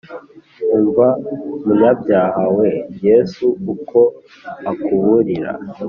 [0.75, 1.07] Umva
[1.63, 2.69] munyabyaha we
[3.05, 3.99] yesu uko
[4.71, 5.51] akuburira